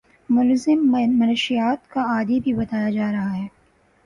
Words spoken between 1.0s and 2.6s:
مشیات کا عادی بھی